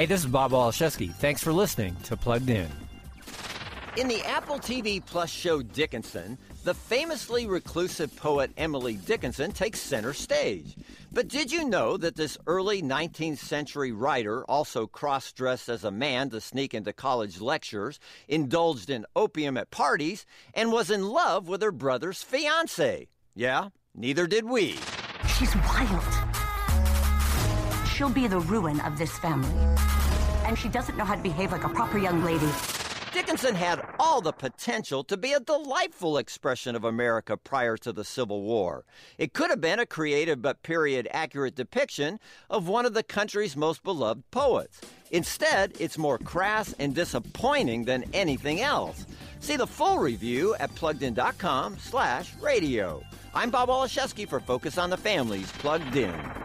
Hey, 0.00 0.06
this 0.06 0.20
is 0.20 0.30
Bob 0.30 0.52
Waliszewski. 0.52 1.12
Thanks 1.16 1.42
for 1.42 1.52
listening 1.52 1.94
to 2.04 2.16
Plugged 2.16 2.48
In. 2.48 2.70
In 3.98 4.08
the 4.08 4.22
Apple 4.22 4.58
TV 4.58 5.04
Plus 5.04 5.28
show 5.28 5.60
Dickinson, 5.60 6.38
the 6.64 6.72
famously 6.72 7.46
reclusive 7.46 8.16
poet 8.16 8.50
Emily 8.56 8.94
Dickinson 8.94 9.52
takes 9.52 9.78
center 9.78 10.14
stage. 10.14 10.74
But 11.12 11.28
did 11.28 11.52
you 11.52 11.68
know 11.68 11.98
that 11.98 12.16
this 12.16 12.38
early 12.46 12.80
19th 12.80 13.40
century 13.40 13.92
writer 13.92 14.42
also 14.44 14.86
cross 14.86 15.34
dressed 15.34 15.68
as 15.68 15.84
a 15.84 15.90
man 15.90 16.30
to 16.30 16.40
sneak 16.40 16.72
into 16.72 16.94
college 16.94 17.38
lectures, 17.38 18.00
indulged 18.26 18.88
in 18.88 19.04
opium 19.14 19.58
at 19.58 19.70
parties, 19.70 20.24
and 20.54 20.72
was 20.72 20.90
in 20.90 21.10
love 21.10 21.46
with 21.46 21.60
her 21.60 21.72
brother's 21.72 22.22
fiance? 22.22 23.06
Yeah, 23.34 23.68
neither 23.94 24.26
did 24.26 24.46
we. 24.46 24.78
She's 25.36 25.54
wild. 25.56 26.29
She'll 28.00 28.08
be 28.08 28.28
the 28.28 28.40
ruin 28.40 28.80
of 28.80 28.96
this 28.96 29.18
family. 29.18 29.52
And 30.46 30.58
she 30.58 30.70
doesn't 30.70 30.96
know 30.96 31.04
how 31.04 31.16
to 31.16 31.22
behave 31.22 31.52
like 31.52 31.64
a 31.64 31.68
proper 31.68 31.98
young 31.98 32.24
lady. 32.24 32.48
Dickinson 33.12 33.54
had 33.54 33.86
all 33.98 34.22
the 34.22 34.32
potential 34.32 35.04
to 35.04 35.18
be 35.18 35.34
a 35.34 35.40
delightful 35.40 36.16
expression 36.16 36.74
of 36.74 36.82
America 36.82 37.36
prior 37.36 37.76
to 37.76 37.92
the 37.92 38.02
Civil 38.02 38.40
War. 38.40 38.86
It 39.18 39.34
could 39.34 39.50
have 39.50 39.60
been 39.60 39.78
a 39.78 39.84
creative 39.84 40.40
but 40.40 40.62
period 40.62 41.08
accurate 41.10 41.56
depiction 41.56 42.18
of 42.48 42.68
one 42.68 42.86
of 42.86 42.94
the 42.94 43.02
country's 43.02 43.54
most 43.54 43.82
beloved 43.82 44.22
poets. 44.30 44.80
Instead, 45.10 45.74
it's 45.78 45.98
more 45.98 46.16
crass 46.16 46.74
and 46.78 46.94
disappointing 46.94 47.84
than 47.84 48.06
anything 48.14 48.62
else. 48.62 49.04
See 49.40 49.56
the 49.56 49.66
full 49.66 49.98
review 49.98 50.54
at 50.58 50.74
pluggedin.com 50.74 51.76
slash 51.78 52.32
radio. 52.40 53.02
I'm 53.34 53.50
Bob 53.50 53.68
Waliszewski 53.68 54.26
for 54.26 54.40
Focus 54.40 54.78
on 54.78 54.88
the 54.88 54.96
Family's 54.96 55.52
Plugged 55.52 55.96
In. 55.96 56.39